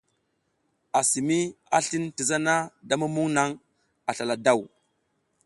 [0.99, 1.39] Assimi
[1.75, 2.55] a slin ti zana
[2.87, 3.49] da mumuŋ naŋ
[4.09, 4.59] a slala daw.